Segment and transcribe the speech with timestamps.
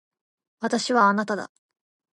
[0.61, 1.51] 私はあなただ。